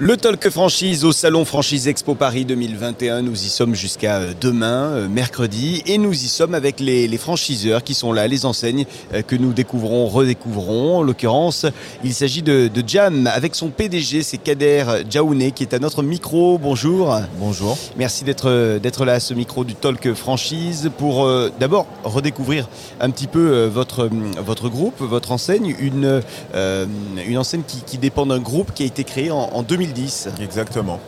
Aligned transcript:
Le 0.00 0.16
Talk 0.16 0.48
Franchise 0.50 1.04
au 1.04 1.10
Salon 1.10 1.44
Franchise 1.44 1.88
Expo 1.88 2.14
Paris 2.14 2.44
2021. 2.44 3.22
Nous 3.22 3.44
y 3.44 3.48
sommes 3.48 3.74
jusqu'à 3.74 4.18
euh, 4.18 4.32
demain, 4.40 4.92
euh, 4.92 5.08
mercredi, 5.08 5.82
et 5.86 5.98
nous 5.98 6.12
y 6.12 6.28
sommes 6.28 6.54
avec 6.54 6.78
les, 6.78 7.08
les 7.08 7.18
franchiseurs 7.18 7.82
qui 7.82 7.94
sont 7.94 8.12
là, 8.12 8.28
les 8.28 8.46
enseignes 8.46 8.86
euh, 9.12 9.22
que 9.22 9.34
nous 9.34 9.52
découvrons, 9.52 10.06
redécouvrons. 10.06 10.98
En 10.98 11.02
l'occurrence, 11.02 11.66
il 12.04 12.14
s'agit 12.14 12.42
de, 12.42 12.68
de 12.68 12.84
Jam 12.86 13.26
avec 13.26 13.56
son 13.56 13.70
PDG, 13.70 14.22
c'est 14.22 14.38
Kader 14.38 14.84
Djaouné 15.10 15.50
qui 15.50 15.64
est 15.64 15.74
à 15.74 15.80
notre 15.80 16.04
micro. 16.04 16.58
Bonjour. 16.58 17.18
Bonjour. 17.40 17.76
Merci 17.96 18.22
d'être 18.22 18.78
d'être 18.78 19.04
là 19.04 19.14
à 19.14 19.20
ce 19.20 19.34
micro 19.34 19.64
du 19.64 19.74
Talk 19.74 20.14
Franchise 20.14 20.92
pour 20.96 21.24
euh, 21.24 21.50
d'abord 21.58 21.86
redécouvrir 22.04 22.68
un 23.00 23.10
petit 23.10 23.26
peu 23.26 23.50
euh, 23.50 23.68
votre 23.68 24.08
votre 24.38 24.68
groupe, 24.68 25.00
votre 25.00 25.32
enseigne, 25.32 25.74
une 25.80 26.22
euh, 26.54 26.86
une 27.26 27.38
enseigne 27.38 27.62
qui, 27.66 27.80
qui 27.82 27.98
dépend 27.98 28.26
d'un 28.26 28.38
groupe 28.38 28.72
qui 28.74 28.84
a 28.84 28.86
été 28.86 29.02
créé 29.02 29.32
en, 29.32 29.50
en 29.52 29.64
2010. 29.92 30.28
Exactement. 30.42 31.00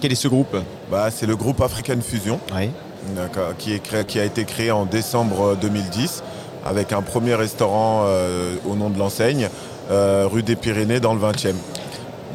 Quel 0.00 0.12
est 0.12 0.16
ce 0.16 0.28
groupe? 0.28 0.56
Bah, 0.90 1.08
c'est 1.10 1.26
le 1.26 1.36
groupe 1.36 1.60
African 1.60 1.96
Fusion 2.00 2.38
Oui. 2.54 2.70
d'accord, 3.16 3.56
qui, 3.58 3.74
est 3.74 3.80
créé- 3.80 4.04
qui 4.04 4.20
a 4.20 4.24
été 4.24 4.44
créé 4.44 4.70
en 4.70 4.84
décembre 4.84 5.56
2010 5.60 6.22
avec 6.64 6.92
un 6.92 7.02
premier 7.02 7.34
restaurant 7.34 8.04
euh, 8.06 8.54
au 8.68 8.74
nom 8.76 8.90
de 8.90 8.98
l'enseigne, 8.98 9.48
euh, 9.90 10.26
rue 10.30 10.42
des 10.42 10.56
Pyrénées 10.56 11.00
dans 11.00 11.14
le 11.14 11.20
20e. 11.20 11.54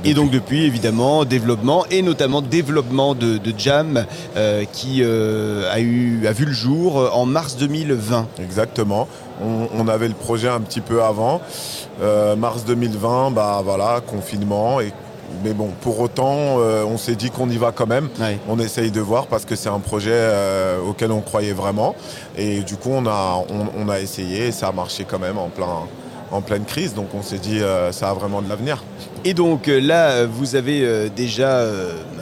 Et 0.06 0.14
donc 0.14 0.32
depuis, 0.32 0.66
évidemment, 0.66 1.24
développement 1.24 1.86
et 1.90 2.02
notamment 2.02 2.42
développement 2.42 3.16
de, 3.16 3.38
de 3.38 3.54
Jam 3.58 4.06
euh, 4.36 4.66
qui 4.74 4.98
euh, 5.02 5.72
a, 5.72 5.80
eu, 5.80 6.28
a 6.28 6.34
vu 6.34 6.44
le 6.44 6.52
jour 6.52 7.00
euh, 7.00 7.10
en 7.14 7.26
mars 7.26 7.56
2020. 7.56 8.28
Exactement. 8.44 9.08
On, 9.42 9.68
on 9.78 9.88
avait 9.88 10.10
le 10.10 10.14
projet 10.14 10.50
un 10.50 10.60
petit 10.60 10.82
peu 10.82 11.02
avant. 11.02 11.40
Euh, 12.02 12.36
mars 12.36 12.66
2020, 12.66 13.32
bah 13.32 13.62
voilà, 13.64 14.02
confinement. 14.06 14.82
Et, 14.82 14.92
mais 15.44 15.54
bon, 15.54 15.70
pour 15.82 16.00
autant, 16.00 16.60
euh, 16.60 16.84
on 16.86 16.98
s'est 16.98 17.16
dit 17.16 17.30
qu'on 17.30 17.50
y 17.50 17.58
va 17.58 17.72
quand 17.72 17.88
même. 17.88 18.10
Ouais. 18.20 18.40
On 18.50 18.60
essaye 18.60 18.92
de 18.92 19.02
voir 19.02 19.28
parce 19.28 19.46
que 19.46 19.56
c'est 19.56 19.70
un 19.70 19.80
projet 19.80 20.12
euh, 20.14 20.80
auquel 20.82 21.12
on 21.12 21.22
croyait 21.22 21.54
vraiment. 21.54 21.96
Et 22.38 22.60
du 22.62 22.76
coup, 22.76 22.90
on 22.92 23.06
a, 23.06 23.44
on, 23.50 23.68
on 23.86 23.90
a 23.90 24.00
essayé 24.00 24.48
et 24.48 24.52
ça 24.52 24.68
a 24.68 24.72
marché 24.72 25.06
quand 25.10 25.20
même 25.20 25.38
en, 25.38 25.50
plein, 25.50 25.88
en 26.32 26.42
pleine 26.42 26.66
crise. 26.66 26.94
Donc 26.94 27.08
on 27.14 27.22
s'est 27.22 27.38
dit, 27.40 27.60
euh, 27.62 27.92
ça 27.92 28.10
a 28.10 28.14
vraiment 28.14 28.42
de 28.42 28.50
l'avenir. 28.50 28.84
Et 29.26 29.34
donc 29.34 29.68
là, 29.68 30.26
vous 30.26 30.56
avez 30.58 31.10
déjà 31.10 31.66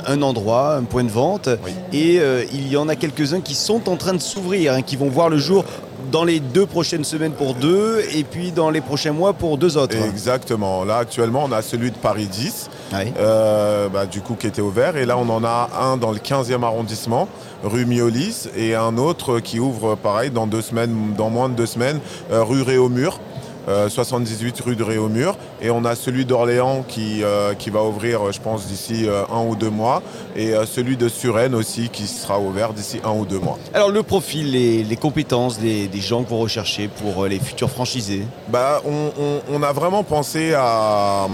un 0.06 0.22
endroit, 0.22 0.76
un 0.76 0.84
point 0.84 1.04
de 1.04 1.10
vente, 1.10 1.50
Oui. 1.66 1.72
et 1.94 2.20
il 2.54 2.68
y 2.68 2.78
en 2.78 2.88
a 2.90 2.96
quelques-uns 2.96 3.42
qui 3.42 3.56
sont 3.56 3.90
en 3.90 3.96
train 3.96 4.14
de 4.14 4.22
s'ouvrir, 4.22 4.74
hein, 4.74 4.84
qui 4.84 4.98
vont 4.98 5.10
voir 5.10 5.28
le 5.30 5.38
jour 5.40 5.66
dans 6.12 6.24
les 6.24 6.40
deux 6.40 6.66
prochaines 6.66 7.04
semaines 7.04 7.34
pour 7.34 7.54
deux, 7.54 8.02
et 8.16 8.24
puis 8.24 8.52
dans 8.52 8.70
les 8.70 8.82
prochains 8.82 9.12
mois 9.12 9.34
pour 9.34 9.58
deux 9.58 9.78
autres. 9.78 9.96
Exactement. 9.96 10.84
Là, 10.84 10.98
actuellement, 10.98 11.44
on 11.46 11.52
a 11.52 11.62
celui 11.62 11.92
de 11.92 11.98
Paris 11.98 12.28
10. 12.28 12.70
Ouais. 12.94 13.14
euh, 13.18 13.88
bah, 13.88 14.06
du 14.06 14.20
coup 14.20 14.36
qui 14.36 14.48
était 14.48 14.62
ouvert 14.62 14.98
et 14.98 15.06
là 15.06 15.18
on 15.18 15.30
en 15.30 15.46
a 15.46 15.70
un 15.80 15.96
dans 15.96 16.12
le 16.12 16.18
15e 16.18 16.62
arrondissement 16.62 17.30
rue 17.64 17.86
Miolis 17.86 18.50
et 18.54 18.76
un 18.76 18.98
autre 18.98 19.40
qui 19.40 19.60
ouvre 19.62 19.96
pareil 19.96 20.30
dans 20.30 20.46
deux 20.46 20.62
semaines 20.62 21.14
dans 21.18 21.30
moins 21.30 21.48
de 21.48 21.54
deux 21.54 21.66
semaines 21.66 22.02
euh, 22.34 22.44
rue 22.44 22.64
Réaumur 22.64 23.18
euh, 23.68 23.90
78 23.90 24.60
rue 24.62 24.76
de 24.76 24.84
Réaumur 24.84 25.36
et 25.62 25.70
on 25.70 25.86
a 25.86 25.96
celui 25.96 26.26
d'Orléans 26.26 26.84
qui, 26.88 27.24
euh, 27.24 27.54
qui 27.54 27.70
va 27.70 27.84
ouvrir 27.84 28.22
euh, 28.28 28.32
je 28.32 28.40
pense 28.40 28.66
d'ici 28.68 29.06
euh, 29.08 29.24
un 29.32 29.44
ou 29.46 29.56
deux 29.56 29.70
mois 29.70 30.02
et 30.36 30.54
euh, 30.54 30.66
celui 30.66 30.98
de 30.98 31.08
Suresnes 31.10 31.56
aussi 31.56 31.90
qui 31.90 32.08
sera 32.08 32.40
ouvert 32.40 32.74
d'ici 32.74 33.00
un 33.04 33.12
ou 33.12 33.26
deux 33.26 33.40
mois. 33.40 33.58
Alors 33.74 33.90
le 33.90 34.04
profil, 34.04 34.52
les, 34.52 34.84
les 34.84 34.96
compétences 34.96 35.60
des, 35.60 35.88
des 35.88 36.02
gens 36.02 36.24
que 36.24 36.30
vous 36.30 36.40
recherchez 36.40 36.88
pour 36.88 37.24
euh, 37.24 37.28
les 37.28 37.40
futurs 37.40 37.70
franchisés? 37.70 38.24
Bah, 38.50 38.82
on, 38.86 39.12
on- 39.20 39.42
on 39.54 39.64
a 39.64 39.72
vraiment 39.74 40.04
pensé 40.04 40.54
à, 40.56 41.28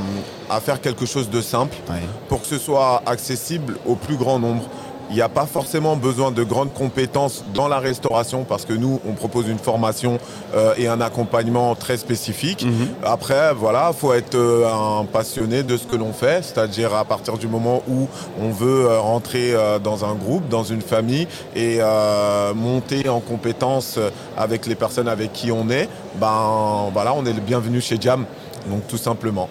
à 0.50 0.60
faire 0.60 0.82
quelque 0.82 1.06
chose 1.06 1.30
de 1.30 1.42
simple 1.42 1.76
Ouais. 1.90 2.02
pour 2.30 2.42
que 2.42 2.48
ce 2.48 2.58
soit 2.58 3.02
accessible 3.06 3.78
au 3.86 3.96
plus 3.96 4.16
grand 4.18 4.40
nombre. 4.40 4.64
Il 5.10 5.16
n'y 5.16 5.22
a 5.22 5.30
pas 5.30 5.46
forcément 5.46 5.96
besoin 5.96 6.32
de 6.32 6.44
grandes 6.44 6.74
compétences 6.74 7.44
dans 7.54 7.68
la 7.68 7.80
restauration 7.80 8.44
parce 8.44 8.66
que 8.66 8.74
nous, 8.74 9.00
on 9.08 9.14
propose 9.14 9.48
une 9.48 9.58
formation 9.58 10.20
euh, 10.56 10.74
et 10.78 10.88
un 10.88 11.00
accompagnement 11.02 11.76
très 11.76 11.98
spécifique. 11.98 12.66
Mhm. 12.66 12.88
Après, 13.04 13.54
voilà, 13.54 13.94
faut 13.94 14.14
être 14.14 14.36
euh, 14.36 14.68
un 14.68 15.06
passionné 15.06 15.64
de 15.64 15.78
ce 15.78 15.88
que 15.88 15.96
l'on 15.96 16.14
fait, 16.14 16.44
c'est-à-dire 16.44 16.94
à 16.94 17.06
partir 17.06 17.38
du 17.38 17.48
moment 17.48 17.84
où 17.88 18.08
on 18.42 18.50
veut 18.50 18.86
euh, 18.86 19.00
rentrer 19.00 19.54
euh, 19.54 19.80
dans 19.80 20.06
un 20.06 20.14
groupe, 20.16 20.50
dans 20.50 20.64
une 20.64 20.82
famille 20.82 21.28
et 21.56 21.78
euh, 21.80 22.54
monter 22.54 23.08
en 23.10 23.20
compétences 23.20 24.00
avec 24.38 24.66
les 24.66 24.76
personnes 24.76 25.08
avec 25.08 25.32
qui 25.34 25.52
on 25.52 25.70
est, 25.70 25.88
ben 26.20 26.90
voilà, 26.94 27.14
on 27.14 27.26
est 27.26 27.34
le 27.34 27.42
bienvenu 27.42 27.82
chez 27.82 27.98
Jam. 28.00 28.26
Donc 28.70 28.88
tout 28.88 28.98
simplement. 28.98 29.50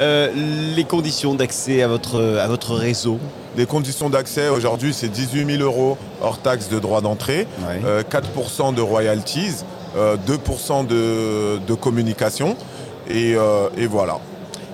Euh, 0.00 0.28
les 0.76 0.84
conditions 0.84 1.34
d'accès 1.34 1.82
à 1.82 1.88
votre, 1.88 2.20
à 2.40 2.48
votre 2.48 2.74
réseau 2.74 3.18
Les 3.56 3.66
conditions 3.66 4.10
d'accès 4.10 4.48
aujourd'hui, 4.48 4.92
c'est 4.92 5.08
18 5.08 5.58
000 5.58 5.62
euros 5.62 5.96
hors 6.20 6.38
taxe 6.38 6.68
de 6.68 6.78
droit 6.80 7.00
d'entrée, 7.00 7.46
Ouais. 7.66 7.80
euh, 7.84 8.02
4% 8.02 8.74
de 8.74 8.80
royalties, 8.82 9.62
euh, 9.96 10.16
2% 10.16 10.86
de, 10.86 11.58
de 11.64 11.74
communication. 11.74 12.56
Et, 13.08 13.34
euh, 13.36 13.68
et 13.76 13.86
voilà. 13.86 14.18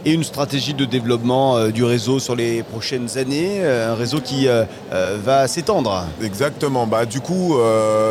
Et 0.05 0.13
une 0.13 0.25
stratégie 0.25 0.75
de 0.75 0.85
développement 0.85 1.57
euh, 1.57 1.71
du 1.71 1.85
réseau 1.85 2.19
sur 2.19 2.35
les 2.35 2.63
prochaines 2.63 3.19
années, 3.19 3.59
euh, 3.61 3.93
un 3.93 3.95
réseau 3.95 4.21
qui 4.21 4.49
euh, 4.49 4.65
va 4.91 5.47
s'étendre. 5.49 6.07
Exactement. 6.23 6.87
Bah, 6.87 7.05
du 7.05 7.21
coup, 7.21 7.57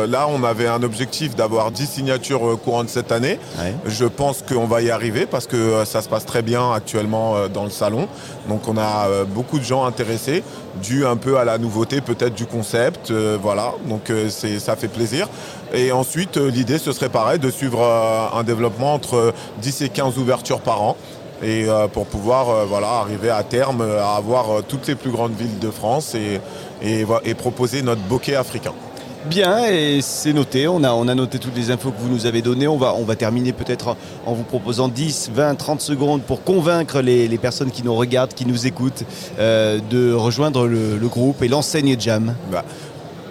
là, 0.08 0.26
on 0.28 0.44
avait 0.44 0.66
un 0.66 0.82
objectif 0.82 1.34
d'avoir 1.34 1.70
10 1.70 1.86
signatures 1.86 2.58
courantes 2.62 2.88
cette 2.88 3.12
année. 3.12 3.38
Ouais. 3.58 3.74
Je 3.86 4.04
pense 4.04 4.42
qu'on 4.42 4.66
va 4.66 4.82
y 4.82 4.90
arriver 4.90 5.26
parce 5.26 5.46
que 5.46 5.84
ça 5.84 6.02
se 6.02 6.08
passe 6.08 6.24
très 6.24 6.42
bien 6.42 6.72
actuellement 6.72 7.48
dans 7.52 7.64
le 7.64 7.70
salon. 7.70 8.08
Donc 8.48 8.68
on 8.68 8.76
a 8.76 9.24
beaucoup 9.26 9.58
de 9.58 9.64
gens 9.64 9.84
intéressés, 9.84 10.42
dû 10.82 11.06
un 11.06 11.16
peu 11.16 11.38
à 11.38 11.44
la 11.44 11.58
nouveauté 11.58 12.00
peut-être 12.00 12.34
du 12.34 12.46
concept. 12.46 13.12
voilà, 13.12 13.74
donc 13.86 14.12
ça 14.28 14.76
fait 14.76 14.88
plaisir. 14.88 15.28
Et 15.72 15.92
ensuite, 15.92 16.36
l'idée, 16.36 16.78
ce 16.78 16.92
serait 16.92 17.08
pareil, 17.08 17.38
de 17.38 17.50
suivre 17.50 17.82
un 18.34 18.42
développement 18.42 18.94
entre 18.94 19.32
10 19.60 19.82
et 19.82 19.88
15 19.88 20.18
ouvertures 20.18 20.60
par 20.60 20.82
an. 20.82 20.96
Et 21.42 21.64
euh, 21.68 21.88
pour 21.88 22.06
pouvoir 22.06 22.50
euh, 22.50 22.64
voilà, 22.66 22.88
arriver 22.88 23.30
à 23.30 23.42
terme 23.42 23.80
euh, 23.80 24.02
à 24.04 24.16
avoir 24.16 24.62
toutes 24.68 24.86
les 24.88 24.94
plus 24.94 25.10
grandes 25.10 25.32
villes 25.36 25.58
de 25.58 25.70
France 25.70 26.14
et, 26.14 26.40
et, 26.82 27.04
vo- 27.04 27.20
et 27.24 27.34
proposer 27.34 27.82
notre 27.82 28.02
bokeh 28.02 28.34
africain. 28.36 28.72
Bien, 29.26 29.66
et 29.66 30.00
c'est 30.00 30.32
noté. 30.32 30.66
On 30.66 30.82
a, 30.82 30.92
on 30.94 31.06
a 31.06 31.14
noté 31.14 31.38
toutes 31.38 31.54
les 31.54 31.70
infos 31.70 31.90
que 31.90 32.00
vous 32.00 32.08
nous 32.08 32.24
avez 32.24 32.40
données. 32.40 32.66
On 32.66 32.78
va, 32.78 32.94
on 32.94 33.04
va 33.04 33.16
terminer 33.16 33.52
peut-être 33.52 33.94
en 34.24 34.32
vous 34.32 34.44
proposant 34.44 34.88
10, 34.88 35.30
20, 35.34 35.56
30 35.56 35.80
secondes 35.82 36.22
pour 36.22 36.42
convaincre 36.42 37.02
les, 37.02 37.28
les 37.28 37.38
personnes 37.38 37.70
qui 37.70 37.82
nous 37.82 37.94
regardent, 37.94 38.32
qui 38.32 38.46
nous 38.46 38.66
écoutent, 38.66 39.04
euh, 39.38 39.78
de 39.90 40.12
rejoindre 40.14 40.66
le, 40.66 40.96
le 40.96 41.08
groupe 41.08 41.42
et 41.42 41.48
l'enseigne 41.48 41.96
Jam. 42.00 42.34
Bah, 42.50 42.64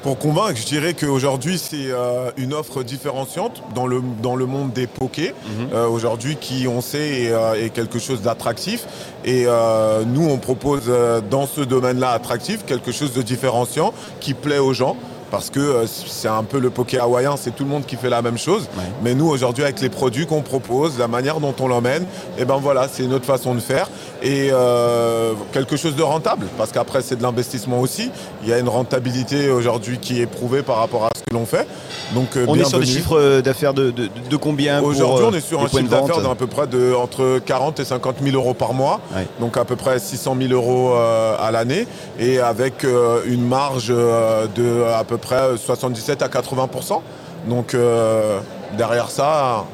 pour 0.01 0.17
convaincre, 0.17 0.57
je 0.59 0.65
dirais 0.65 0.93
qu'aujourd'hui, 0.93 1.57
c'est 1.57 1.91
euh, 1.91 2.31
une 2.37 2.53
offre 2.53 2.83
différenciante 2.83 3.61
dans 3.75 3.85
le, 3.87 4.01
dans 4.21 4.35
le 4.35 4.45
monde 4.45 4.71
des 4.71 4.87
pokés. 4.87 5.33
Euh, 5.73 5.87
aujourd'hui, 5.87 6.37
qui, 6.37 6.67
on 6.67 6.81
sait, 6.81 7.23
est, 7.23 7.31
euh, 7.31 7.53
est 7.65 7.69
quelque 7.69 7.99
chose 7.99 8.21
d'attractif. 8.21 8.85
Et 9.25 9.43
euh, 9.45 10.03
nous, 10.05 10.27
on 10.29 10.37
propose 10.37 10.83
euh, 10.87 11.21
dans 11.21 11.47
ce 11.47 11.61
domaine-là 11.61 12.11
attractif 12.11 12.65
quelque 12.65 12.91
chose 12.91 13.13
de 13.13 13.21
différenciant 13.21 13.93
qui 14.19 14.33
plaît 14.33 14.59
aux 14.59 14.73
gens. 14.73 14.95
Parce 15.31 15.49
que 15.49 15.59
euh, 15.59 15.85
c'est 15.87 16.27
un 16.27 16.43
peu 16.43 16.59
le 16.59 16.69
poké 16.69 16.97
hawaïen, 16.99 17.35
c'est 17.37 17.55
tout 17.55 17.63
le 17.63 17.69
monde 17.69 17.85
qui 17.85 17.95
fait 17.95 18.09
la 18.09 18.21
même 18.21 18.37
chose. 18.37 18.63
Ouais. 18.77 18.83
Mais 19.03 19.13
nous, 19.13 19.27
aujourd'hui, 19.29 19.63
avec 19.63 19.79
les 19.81 19.89
produits 19.89 20.25
qu'on 20.25 20.41
propose, 20.41 20.97
la 20.97 21.07
manière 21.07 21.39
dont 21.39 21.53
on 21.59 21.67
l'emmène, 21.67 22.05
et 22.37 22.45
ben 22.45 22.57
voilà, 22.57 22.87
c'est 22.91 23.03
notre 23.03 23.25
façon 23.25 23.53
de 23.53 23.59
faire. 23.59 23.89
Et 24.21 24.49
euh, 24.51 25.33
quelque 25.53 25.77
chose 25.77 25.95
de 25.95 26.01
rentable, 26.01 26.47
parce 26.57 26.71
qu'après, 26.71 27.01
c'est 27.01 27.15
de 27.15 27.23
l'investissement 27.23 27.79
aussi. 27.79 28.09
Il 28.43 28.49
y 28.49 28.53
a 28.53 28.59
une 28.59 28.67
rentabilité 28.69 29.49
aujourd'hui 29.49 29.99
qui 29.99 30.19
est 30.21 30.25
prouvée 30.25 30.63
par 30.63 30.77
rapport 30.77 31.05
à 31.05 31.09
ce 31.15 31.21
que 31.21 31.33
l'on 31.33 31.45
fait. 31.45 31.67
Donc, 32.13 32.35
euh, 32.35 32.45
On 32.47 32.55
est 32.55 32.63
sur 32.65 32.79
des 32.79 32.85
chiffres 32.87 33.41
d'affaires 33.41 33.73
de, 33.75 33.91
de, 33.91 34.09
de 34.29 34.35
combien 34.37 34.81
Aujourd'hui, 34.81 35.25
on 35.29 35.33
est 35.33 35.41
sur 35.41 35.61
un 35.61 35.67
chiffre 35.67 35.83
d'affaires 35.83 36.21
d'à 36.21 36.35
peu 36.35 36.47
près 36.47 36.65
de 36.67 36.93
entre 36.95 37.39
40 37.45 37.79
et 37.79 37.85
50 37.85 38.15
000 38.23 38.35
euros 38.35 38.53
par 38.55 38.73
mois, 38.73 38.99
Ouais. 39.15 39.27
donc 39.39 39.57
à 39.57 39.65
peu 39.65 39.75
près 39.75 39.99
600 39.99 40.35
000 40.41 40.53
euros 40.53 40.93
à 40.95 41.51
l'année, 41.51 41.87
et 42.19 42.39
avec 42.39 42.85
une 43.25 43.47
marge 43.47 43.89
de 43.89 44.83
à 44.83 45.03
peu 45.03 45.17
près 45.19 45.57
77 45.57 46.21
à 46.21 46.27
80% 46.27 47.01
Donc 47.47 47.73
euh, 47.73 48.39
derrière 48.77 49.09
ça, 49.09 49.65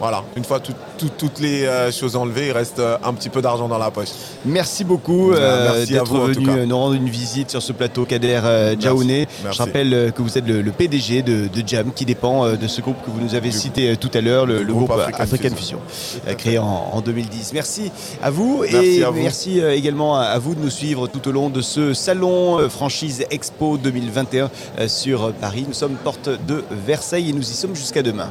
voilà, 0.00 0.24
une 0.36 0.44
fois 0.44 0.58
tout- 0.60 0.72
tout- 0.98 1.10
toutes 1.16 1.38
les 1.40 1.64
euh, 1.66 1.92
choses 1.92 2.16
enlevées, 2.16 2.46
il 2.48 2.52
reste 2.52 2.78
euh, 2.78 2.96
un 3.04 3.12
petit 3.12 3.28
peu 3.28 3.40
d'argent 3.42 3.68
dans 3.68 3.78
la 3.78 3.90
poche. 3.90 4.08
Merci 4.44 4.82
beaucoup 4.82 5.32
Euh, 5.32 5.84
d'être 5.86 6.16
venu 6.18 6.48
euh, 6.48 6.66
nous 6.66 6.76
rendre 6.76 6.94
une 6.94 7.08
visite 7.08 7.50
sur 7.50 7.60
ce 7.62 7.72
plateau 7.72 8.04
Kader 8.06 8.40
euh. 8.44 8.74
Je 8.80 9.58
rappelle 9.58 10.12
que 10.16 10.22
vous 10.22 10.38
êtes 10.38 10.46
le, 10.46 10.62
le 10.62 10.70
PDG 10.72 11.22
de, 11.22 11.48
de 11.48 11.62
Jam 11.68 11.92
qui 11.94 12.04
dépend 12.06 12.48
de 12.50 12.66
ce 12.66 12.80
groupe 12.80 12.96
que 13.04 13.10
vous 13.10 13.20
nous 13.20 13.34
avez 13.34 13.50
Du- 13.50 13.56
cité 13.58 13.96
tout 13.96 14.10
à 14.14 14.20
l'heure, 14.20 14.46
le, 14.46 14.64
groupe 14.64 14.88
groupe 14.88 14.92
African 14.98 15.22
African 15.22 15.54
Fusion. 15.56 15.78
Fusion, 15.88 16.34
créé 16.36 16.58
en, 16.58 16.90
en 16.92 17.00
2010. 17.00 17.52
Merci 17.52 17.92
à 18.22 18.30
vous 18.30 18.62
Merci 18.62 19.00
et 19.00 19.04
à 19.04 19.10
vous. 19.10 19.20
merci 19.22 19.60
également 19.60 20.16
à, 20.16 20.22
à 20.24 20.38
vous 20.38 20.54
de 20.54 20.60
nous 20.60 20.70
suivre 20.70 21.06
tout 21.08 21.28
au 21.28 21.32
long 21.32 21.50
de 21.50 21.60
ce 21.60 21.92
salon 21.94 22.68
franchise 22.68 23.24
Expo 23.30 23.76
2021 23.76 24.50
euh, 24.78 24.88
sur 24.88 25.32
Paris. 25.34 25.64
Nous 25.68 25.74
sommes 25.74 25.94
porte 26.02 26.28
de 26.46 26.64
Versailles 26.70 27.30
et 27.30 27.32
nous 27.32 27.42
y 27.42 27.54
sommes 27.54 27.76
jusqu'à 27.76 28.02
demain. 28.02 28.30